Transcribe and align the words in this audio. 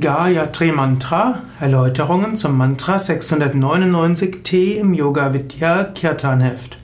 Gayatri 0.00 0.72
Mantra, 0.72 1.38
Erläuterungen 1.60 2.36
zum 2.36 2.58
Mantra 2.58 2.96
699t 2.96 4.74
im 4.74 4.92
Yoga 4.92 5.32
Vidya 5.32 5.84
Kirtan 5.84 6.40
Heft. 6.40 6.78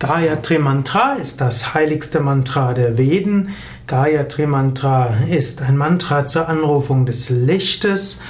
Gayatri 0.00 0.58
Mantra 0.58 1.12
ist 1.22 1.40
das 1.40 1.72
heiligste 1.72 2.18
Mantra 2.18 2.74
der 2.74 2.98
Veden. 2.98 3.50
Gayatri 3.86 4.46
Mantra 4.46 5.14
ist 5.30 5.62
ein 5.62 5.76
Mantra 5.76 6.26
zur 6.26 6.48
Anrufung 6.48 7.06
des 7.06 7.30
Lichtes. 7.30 8.20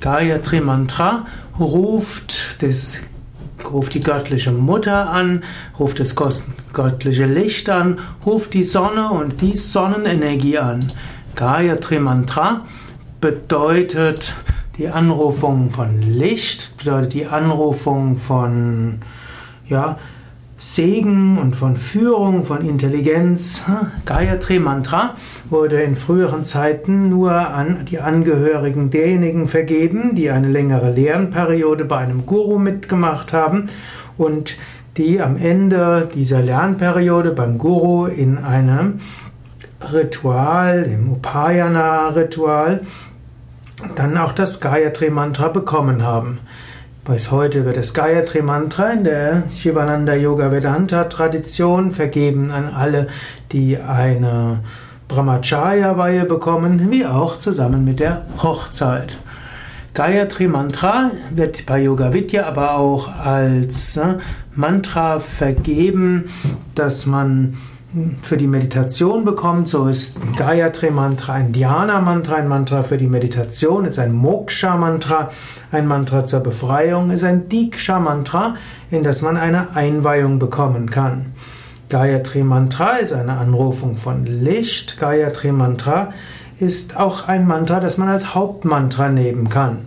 Gayatri 0.00 0.60
Mantra 0.60 1.26
ruft 1.56 2.60
das 2.64 2.96
ruft 3.70 3.94
die 3.94 4.00
göttliche 4.00 4.50
Mutter 4.50 5.10
an, 5.10 5.44
ruft 5.78 6.00
das 6.00 6.16
göttliche 6.72 7.26
Licht 7.26 7.68
an, 7.68 8.00
ruft 8.26 8.52
die 8.52 8.64
Sonne 8.64 9.10
und 9.10 9.40
die 9.42 9.56
Sonnenenergie 9.56 10.58
an. 10.58 10.80
Gayatri 11.36 12.00
Mantra 12.00 12.62
bedeutet 13.20 14.34
die 14.78 14.88
Anrufung 14.88 15.70
von 15.70 16.00
Licht, 16.00 16.76
bedeutet 16.78 17.12
die 17.12 17.26
Anrufung 17.26 18.16
von 18.16 19.00
ja, 19.66 19.98
Segen 20.56 21.38
und 21.38 21.56
von 21.56 21.76
Führung, 21.76 22.44
von 22.44 22.66
Intelligenz. 22.66 23.64
Gayatri 24.04 24.58
Mantra 24.58 25.14
wurde 25.48 25.80
in 25.80 25.96
früheren 25.96 26.44
Zeiten 26.44 27.08
nur 27.08 27.32
an 27.32 27.86
die 27.90 27.98
Angehörigen 27.98 28.90
derjenigen 28.90 29.48
vergeben, 29.48 30.14
die 30.14 30.30
eine 30.30 30.48
längere 30.48 30.90
Lernperiode 30.90 31.84
bei 31.84 31.98
einem 31.98 32.26
Guru 32.26 32.58
mitgemacht 32.58 33.32
haben 33.32 33.68
und 34.18 34.56
die 34.96 35.20
am 35.20 35.36
Ende 35.36 36.08
dieser 36.14 36.42
Lernperiode 36.42 37.32
beim 37.32 37.56
Guru 37.56 38.06
in 38.06 38.38
einem 38.38 39.00
Ritual, 39.92 40.82
im 40.92 41.10
Upayana-Ritual, 41.12 42.82
dann 43.96 44.16
auch 44.16 44.32
das 44.32 44.60
Gayatri 44.60 45.10
Mantra 45.10 45.48
bekommen 45.48 46.02
haben. 46.02 46.38
Bis 47.04 47.30
heute 47.30 47.64
wird 47.64 47.76
das 47.76 47.94
Gayatri 47.94 48.42
Mantra 48.42 48.90
in 48.90 49.04
der 49.04 49.44
Shivananda 49.48 50.14
Yoga 50.14 50.52
Vedanta 50.52 51.04
Tradition 51.04 51.92
vergeben 51.92 52.50
an 52.50 52.72
alle, 52.74 53.08
die 53.52 53.78
eine 53.78 54.60
Brahmacharya-Weihe 55.08 56.24
bekommen, 56.24 56.90
wie 56.90 57.06
auch 57.06 57.38
zusammen 57.38 57.84
mit 57.84 58.00
der 58.00 58.22
Hochzeit. 58.42 59.16
Gayatri 59.94 60.46
Mantra 60.46 61.10
wird 61.34 61.66
bei 61.66 61.82
Yoga 61.82 62.12
Vidya 62.12 62.46
aber 62.46 62.76
auch 62.76 63.08
als 63.08 63.96
äh, 63.96 64.18
Mantra 64.54 65.18
vergeben, 65.18 66.26
dass 66.76 67.06
man 67.06 67.56
für 68.22 68.36
die 68.36 68.46
Meditation 68.46 69.24
bekommt. 69.24 69.68
So 69.68 69.88
ist 69.88 70.14
Gayatri 70.36 70.90
Mantra 70.90 71.34
ein 71.34 71.52
Dhyana 71.52 72.00
Mantra, 72.00 72.36
ein 72.36 72.48
Mantra 72.48 72.82
für 72.82 72.98
die 72.98 73.08
Meditation, 73.08 73.84
ist 73.84 73.98
ein 73.98 74.12
Moksha 74.12 74.76
Mantra, 74.76 75.30
ein 75.72 75.86
Mantra 75.86 76.24
zur 76.24 76.40
Befreiung, 76.40 77.10
ist 77.10 77.24
ein 77.24 77.48
Diksha 77.48 77.98
Mantra, 77.98 78.54
in 78.90 79.02
das 79.02 79.22
man 79.22 79.36
eine 79.36 79.74
Einweihung 79.74 80.38
bekommen 80.38 80.90
kann. 80.90 81.32
Gayatri 81.88 82.44
Mantra 82.44 82.96
ist 82.96 83.12
eine 83.12 83.36
Anrufung 83.36 83.96
von 83.96 84.24
Licht. 84.24 85.00
Gayatri 85.00 85.50
Mantra 85.50 86.12
ist 86.60 86.96
auch 86.96 87.26
ein 87.26 87.46
Mantra, 87.46 87.80
das 87.80 87.98
man 87.98 88.08
als 88.08 88.34
Hauptmantra 88.34 89.08
nehmen 89.08 89.48
kann. 89.48 89.78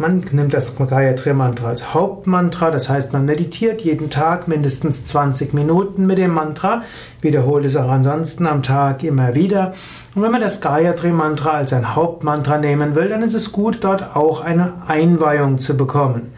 Man 0.00 0.24
nimmt 0.32 0.54
das 0.54 0.76
Gayatri 0.76 1.34
Mantra 1.34 1.68
als 1.68 1.92
Hauptmantra, 1.92 2.70
das 2.70 2.88
heißt, 2.88 3.12
man 3.12 3.26
meditiert 3.26 3.82
jeden 3.82 4.08
Tag 4.08 4.48
mindestens 4.48 5.04
20 5.04 5.52
Minuten 5.52 6.06
mit 6.06 6.16
dem 6.16 6.32
Mantra, 6.32 6.84
wiederholt 7.20 7.66
es 7.66 7.76
auch 7.76 7.90
ansonsten 7.90 8.46
am 8.46 8.62
Tag 8.62 9.04
immer 9.04 9.34
wieder. 9.34 9.74
Und 10.14 10.22
wenn 10.22 10.32
man 10.32 10.40
das 10.40 10.62
Gayatri 10.62 11.10
Mantra 11.10 11.50
als 11.50 11.74
ein 11.74 11.94
Hauptmantra 11.94 12.56
nehmen 12.56 12.94
will, 12.94 13.10
dann 13.10 13.20
ist 13.20 13.34
es 13.34 13.52
gut, 13.52 13.80
dort 13.82 14.16
auch 14.16 14.40
eine 14.40 14.72
Einweihung 14.86 15.58
zu 15.58 15.76
bekommen. 15.76 16.32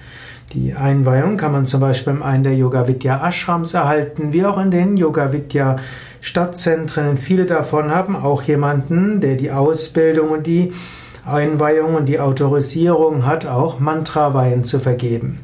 Die 0.55 0.75
Einweihung 0.75 1.37
kann 1.37 1.53
man 1.53 1.65
zum 1.65 1.83
Beispiel 1.83 2.15
in 2.15 2.23
einem 2.23 2.43
der 2.43 2.57
Yoga 2.57 2.89
Vidya 2.89 3.25
Ashrams 3.29 3.75
erhalten, 3.75 4.33
wie 4.33 4.45
auch 4.45 4.61
in 4.61 4.73
den 4.73 4.97
Yoga 4.97 5.33
Vidya 5.33 5.77
Stadtzentren. 6.21 7.17
Viele 7.17 7.47
davon 7.47 7.95
haben 7.95 8.17
auch 8.17 8.43
jemanden, 8.43 9.21
der 9.21 9.37
die 9.37 9.53
Ausbildung 9.53 10.31
und 10.31 10.49
die 10.49 10.73
Einweihung 11.25 11.95
und 11.95 12.07
die 12.07 12.19
Autorisierung 12.19 13.27
hat, 13.27 13.47
auch 13.47 13.79
Mantra-Weihen 13.79 14.65
zu 14.65 14.81
vergeben. 14.81 15.41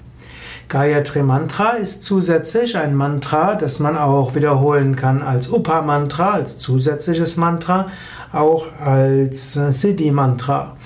Gayatri 0.69 1.22
Mantra 1.22 1.71
ist 1.72 2.03
zusätzlich 2.03 2.77
ein 2.77 2.94
Mantra, 2.94 3.55
das 3.55 3.81
man 3.81 3.97
auch 3.97 4.34
wiederholen 4.34 4.97
kann 4.97 5.22
als 5.22 5.50
Upa-Mantra, 5.50 6.33
als 6.33 6.59
zusätzliches 6.59 7.38
Mantra, 7.38 7.87
auch 8.33 8.67
als 8.84 9.55
Siddhi-Mantra. 9.55 10.77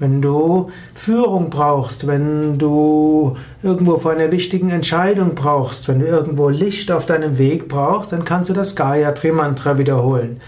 Wenn 0.00 0.22
du 0.22 0.70
Führung 0.94 1.50
brauchst, 1.50 2.06
wenn 2.06 2.58
du 2.58 3.36
irgendwo 3.62 3.98
vor 3.98 4.12
einer 4.12 4.32
wichtigen 4.32 4.70
Entscheidung 4.70 5.34
brauchst, 5.34 5.86
wenn 5.86 6.00
du 6.00 6.06
irgendwo 6.06 6.48
Licht 6.48 6.90
auf 6.90 7.04
deinem 7.04 7.36
Weg 7.36 7.68
brauchst, 7.68 8.12
dann 8.12 8.24
kannst 8.24 8.48
du 8.48 8.54
das 8.54 8.74
Gayatri 8.74 9.30
Mantra 9.30 9.76
wiederholen 9.76 10.40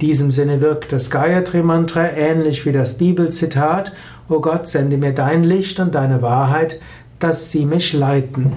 diesem 0.00 0.30
Sinne 0.30 0.60
wirkt 0.60 0.92
das 0.92 1.10
Gayatri 1.10 1.62
Mantra 1.62 2.08
ähnlich 2.10 2.66
wie 2.66 2.72
das 2.72 2.98
Bibelzitat, 2.98 3.92
O 4.28 4.40
Gott, 4.40 4.68
sende 4.68 4.96
mir 4.96 5.12
dein 5.12 5.44
Licht 5.44 5.80
und 5.80 5.94
deine 5.94 6.22
Wahrheit, 6.22 6.80
dass 7.18 7.50
sie 7.50 7.66
mich 7.66 7.92
leiten. 7.92 8.52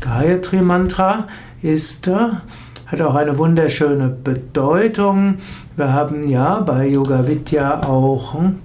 Gayatri 0.00 0.62
Mantra 0.62 1.28
ist, 1.62 2.08
äh, 2.08 2.16
hat 2.86 3.00
auch 3.00 3.14
eine 3.14 3.38
wunderschöne 3.38 4.08
Bedeutung. 4.08 5.38
Wir 5.76 5.92
haben 5.92 6.28
ja 6.28 6.60
bei 6.60 6.86
Yoga 6.86 7.26
Vidya 7.26 7.84
auch 7.84 8.34
hm, 8.34 8.60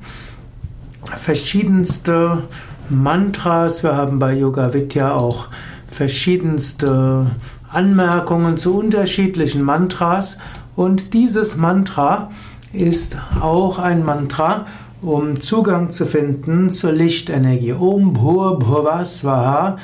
verschiedenste 1.16 2.44
Mantras. 2.90 3.84
Wir 3.84 3.96
haben 3.96 4.20
bei 4.20 4.34
Yoga 4.34 4.74
Vidya 4.74 5.14
auch 5.14 5.48
verschiedenste 5.90 7.28
Anmerkungen 7.70 8.58
zu 8.58 8.78
unterschiedlichen 8.78 9.62
Mantras 9.64 10.38
und 10.76 11.14
dieses 11.14 11.58
Mantra 11.58 12.32
ist 12.74 13.18
auch 13.42 13.80
ein 13.80 14.06
Mantra, 14.06 14.66
um 15.02 15.42
Zugang 15.42 15.92
zu 15.92 16.06
finden 16.06 16.70
zur 16.70 16.92
Lichtenergie. 16.92 17.74
Om 17.74 18.14
Bhur 18.14 18.60
Bhuvasvaha 18.60 19.78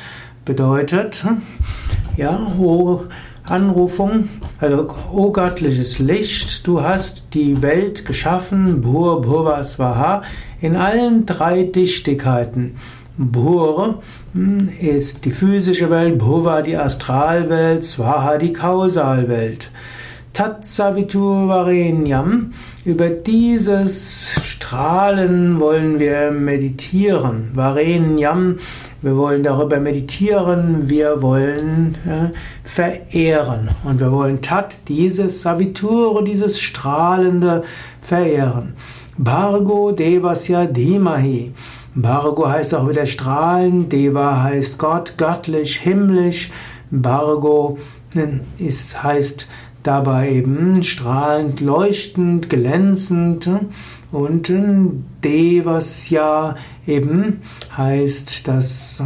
bedeutet, 0.46 1.26
ja, 2.16 2.40
o 2.60 3.04
Anrufung, 3.46 4.30
also 4.60 4.90
o 5.12 5.32
göttliches 5.32 6.00
Licht, 6.00 6.68
du 6.68 6.82
hast 6.84 7.34
die 7.34 7.62
Welt 7.62 8.06
geschaffen, 8.06 8.82
Bhur 8.82 9.22
Bhuvasvaha, 9.22 10.22
in 10.62 10.76
allen 10.76 11.26
drei 11.26 11.64
Dichtigkeiten. 11.64 12.76
Bhur 13.18 14.04
hm, 14.34 14.70
ist 14.80 15.26
die 15.26 15.32
physische 15.32 15.90
Welt, 15.90 16.20
Bhuva 16.20 16.62
die 16.62 16.78
Astralwelt, 16.78 17.84
Swaha 17.84 18.38
die 18.38 18.54
Kausalwelt. 18.54 19.72
Tatsaviturvarenyam. 20.38 22.54
Über 22.86 23.10
dieses 23.10 24.30
Strahlen 24.44 25.60
wollen 25.60 26.00
wir 26.00 26.30
meditieren. 26.30 27.50
Varenyam, 27.56 28.58
wir 29.02 29.18
wollen 29.18 29.42
darüber 29.42 29.80
meditieren, 29.80 30.90
wir 30.90 31.24
wollen 31.24 31.96
äh, 32.06 32.30
verehren. 32.64 33.70
Und 33.84 34.00
wir 34.00 34.12
wollen 34.12 34.44
Tat, 34.44 34.78
dieses 34.88 35.42
Savitur, 35.42 36.24
dieses 36.24 36.62
Strahlende 36.62 37.64
verehren. 38.04 38.76
Bhargo 39.18 39.92
Devasya 39.92 40.68
Dhimahi. 40.68 41.52
Bhargo 41.96 42.48
heißt 42.48 42.76
auch 42.76 42.88
wieder 42.88 43.08
strahlen, 43.08 43.90
Deva 43.90 44.44
heißt 44.44 44.78
Gott, 44.78 45.16
göttlich, 45.18 45.78
himmlisch. 45.78 46.52
Bhargo 46.92 47.80
ist, 48.60 49.04
heißt 49.04 49.48
dabei 49.88 50.32
eben 50.32 50.84
strahlend, 50.84 51.62
leuchtend, 51.62 52.50
glänzend 52.50 53.50
und 54.12 54.52
Devasya 55.24 56.56
eben 56.86 57.42
heißt 57.76 58.48
das 58.48 59.02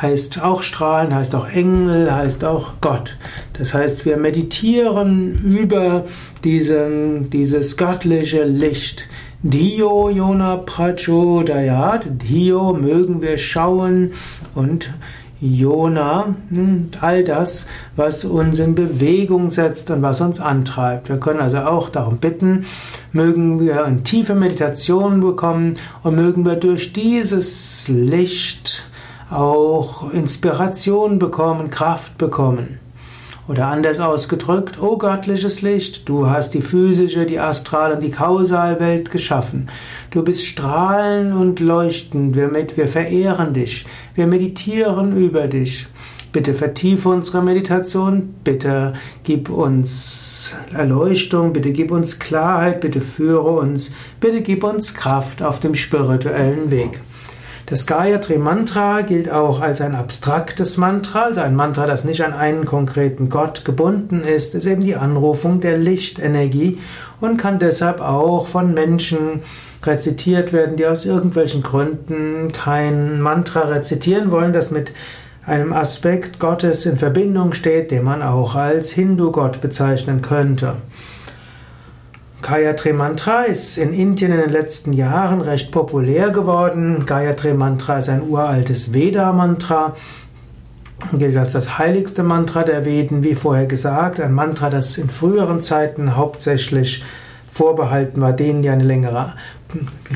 heißt 0.00 0.42
auch 0.42 0.62
strahlen, 0.62 1.14
heißt 1.14 1.34
auch 1.34 1.48
Engel, 1.48 2.14
heißt 2.14 2.44
auch 2.44 2.74
Gott. 2.80 3.16
Das 3.54 3.74
heißt, 3.74 4.04
wir 4.04 4.16
meditieren 4.16 5.42
über 5.44 6.04
diesen, 6.44 7.30
dieses 7.30 7.76
göttliche 7.76 8.44
Licht. 8.44 9.08
Dio 9.42 10.08
Yona 10.08 10.56
Prachodayat, 10.56 12.06
Dio 12.22 12.72
mögen 12.72 13.20
wir 13.20 13.36
schauen 13.36 14.12
und 14.54 14.94
Jona, 15.44 16.34
hm, 16.48 16.90
all 17.00 17.22
das, 17.22 17.66
was 17.96 18.24
uns 18.24 18.58
in 18.58 18.74
Bewegung 18.74 19.50
setzt 19.50 19.90
und 19.90 20.00
was 20.00 20.22
uns 20.22 20.40
antreibt. 20.40 21.10
Wir 21.10 21.18
können 21.18 21.40
also 21.40 21.58
auch 21.58 21.90
darum 21.90 22.16
bitten, 22.16 22.64
mögen 23.12 23.60
wir 23.60 23.84
eine 23.84 24.02
tiefe 24.02 24.34
Meditation 24.34 25.20
bekommen 25.20 25.76
und 26.02 26.16
mögen 26.16 26.46
wir 26.46 26.56
durch 26.56 26.94
dieses 26.94 27.88
Licht 27.88 28.86
auch 29.30 30.10
Inspiration 30.12 31.18
bekommen, 31.18 31.68
Kraft 31.68 32.16
bekommen. 32.16 32.78
Oder 33.46 33.66
anders 33.66 34.00
ausgedrückt, 34.00 34.80
o 34.80 34.96
göttliches 34.96 35.60
Licht, 35.60 36.08
du 36.08 36.30
hast 36.30 36.54
die 36.54 36.62
physische, 36.62 37.26
die 37.26 37.38
astrale 37.38 37.96
und 37.96 38.02
die 38.02 38.10
Kausalwelt 38.10 39.10
geschaffen. 39.10 39.68
Du 40.10 40.22
bist 40.22 40.46
strahlend 40.46 41.34
und 41.34 41.60
leuchtend, 41.60 42.36
wir, 42.36 42.48
mit, 42.48 42.78
wir 42.78 42.88
verehren 42.88 43.52
dich, 43.52 43.84
wir 44.14 44.26
meditieren 44.26 45.14
über 45.14 45.46
dich. 45.46 45.86
Bitte 46.32 46.54
vertiefe 46.54 47.10
unsere 47.10 47.42
Meditation, 47.42 48.34
bitte 48.42 48.94
gib 49.24 49.50
uns 49.50 50.54
Erleuchtung, 50.72 51.52
bitte 51.52 51.70
gib 51.70 51.90
uns 51.90 52.18
Klarheit, 52.18 52.80
bitte 52.80 53.02
führe 53.02 53.50
uns, 53.50 53.90
bitte 54.20 54.40
gib 54.40 54.64
uns 54.64 54.94
Kraft 54.94 55.42
auf 55.42 55.60
dem 55.60 55.74
spirituellen 55.74 56.70
Weg. 56.70 56.98
Das 57.66 57.86
Gayatri 57.86 58.36
Mantra 58.36 59.00
gilt 59.00 59.30
auch 59.30 59.60
als 59.60 59.80
ein 59.80 59.94
abstraktes 59.94 60.76
Mantra, 60.76 61.22
also 61.22 61.40
ein 61.40 61.56
Mantra, 61.56 61.86
das 61.86 62.04
nicht 62.04 62.22
an 62.22 62.34
einen 62.34 62.66
konkreten 62.66 63.30
Gott 63.30 63.64
gebunden 63.64 64.20
ist, 64.20 64.54
ist 64.54 64.66
eben 64.66 64.82
die 64.82 64.96
Anrufung 64.96 65.62
der 65.62 65.78
Lichtenergie 65.78 66.78
und 67.22 67.38
kann 67.38 67.58
deshalb 67.58 68.02
auch 68.02 68.48
von 68.48 68.74
Menschen 68.74 69.40
rezitiert 69.82 70.52
werden, 70.52 70.76
die 70.76 70.86
aus 70.86 71.06
irgendwelchen 71.06 71.62
Gründen 71.62 72.52
kein 72.52 73.22
Mantra 73.22 73.60
rezitieren 73.60 74.30
wollen, 74.30 74.52
das 74.52 74.70
mit 74.70 74.92
einem 75.46 75.72
Aspekt 75.72 76.38
Gottes 76.38 76.84
in 76.84 76.98
Verbindung 76.98 77.54
steht, 77.54 77.90
den 77.90 78.02
man 78.02 78.22
auch 78.22 78.56
als 78.56 78.90
Hindu-Gott 78.90 79.62
bezeichnen 79.62 80.20
könnte. 80.20 80.74
Gayatri 82.44 82.92
Mantra 82.92 83.44
ist 83.44 83.78
in 83.78 83.94
Indien 83.94 84.30
in 84.30 84.38
den 84.38 84.50
letzten 84.50 84.92
Jahren 84.92 85.40
recht 85.40 85.72
populär 85.72 86.28
geworden. 86.28 87.06
Gayatri 87.06 87.54
Mantra 87.54 88.00
ist 88.00 88.10
ein 88.10 88.20
uraltes 88.20 88.92
Veda-Mantra, 88.92 89.94
gilt 91.14 91.38
als 91.38 91.54
das 91.54 91.78
heiligste 91.78 92.22
Mantra 92.22 92.62
der 92.62 92.84
Veden, 92.84 93.24
wie 93.24 93.34
vorher 93.34 93.64
gesagt, 93.64 94.20
ein 94.20 94.34
Mantra, 94.34 94.68
das 94.68 94.98
in 94.98 95.08
früheren 95.08 95.62
Zeiten 95.62 96.16
hauptsächlich 96.16 97.02
vorbehalten 97.50 98.20
war 98.20 98.34
denen, 98.34 98.60
die 98.60 98.68
eine 98.68 98.84
längere 98.84 99.32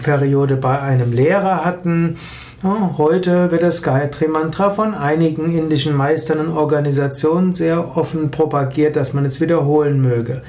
Periode 0.02 0.56
bei 0.56 0.78
einem 0.78 1.12
Lehrer 1.12 1.64
hatten. 1.64 2.19
Heute 2.60 3.52
wird 3.52 3.62
das 3.62 3.84
Gayatri 3.84 4.26
Mantra 4.26 4.72
von 4.72 4.93
einigen 4.93 5.56
indischen 5.56 5.94
Meistern 5.94 6.40
und 6.40 6.49
Organisationen 6.49 7.52
sehr 7.52 7.96
offen 7.96 8.32
propagiert, 8.32 8.96
dass 8.96 9.12
man 9.12 9.25
es 9.25 9.40
wiederholen 9.40 10.00
möge. 10.00 10.43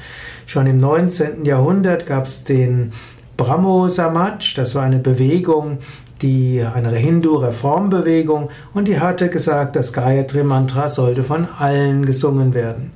Schon 0.48 0.66
im 0.66 0.78
19. 0.78 1.46
Jahrhundert 1.46 2.08
gab 2.08 2.26
es 2.26 2.44
den 2.44 2.94
Brahmo 3.38 3.88
Samaj, 3.88 4.56
das 4.56 4.74
war 4.74 4.82
eine 4.82 4.98
Bewegung, 4.98 5.78
die 6.24 6.64
eine 6.64 6.90
Hindu-Reformbewegung 6.90 8.50
und 8.74 8.88
die 8.88 9.00
hatte 9.00 9.30
gesagt, 9.30 9.76
das 9.76 9.94
Gayatri 9.94 10.44
Mantra 10.44 10.90
sollte 10.90 11.24
von 11.24 11.48
allen 11.60 12.08
gesungen 12.08 12.56
werden. 12.56 12.92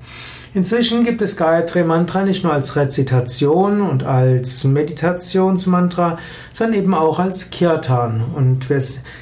Inzwischen 0.55 1.03
gibt 1.03 1.23
es 1.23 1.35
Gayatri 1.35 1.83
Mantra 1.83 2.23
nicht 2.23 2.44
nur 2.44 2.53
als 2.53 2.75
Rezitation 2.75 3.81
und 3.81 4.03
als 4.03 4.63
Meditationsmantra, 4.63 6.19
sondern 6.53 6.79
eben 6.79 6.94
auch 6.94 7.17
als 7.17 7.50
Kirtan. 7.50 8.21
Und 8.35 8.69
wir 8.69 8.79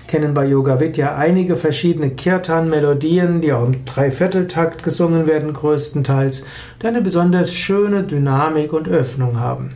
kennen 0.08 0.34
bei 0.34 0.46
Yoga 0.46 0.82
Vidya 0.82 1.16
einige 1.16 1.56
verschiedene 1.56 2.10
Kirtan-Melodien, 2.10 3.40
die 3.40 3.54
auch 3.54 3.66
im 3.66 3.86
Dreivierteltakt 3.86 4.84
gesungen 4.84 5.26
werden, 5.26 5.54
größtenteils, 5.54 6.44
die 6.82 6.88
eine 6.88 7.02
besonders 7.02 7.54
schöne 7.54 8.04
Dynamik 8.04 8.74
und 8.74 8.90
Öffnung 8.90 9.40
haben. 9.40 9.70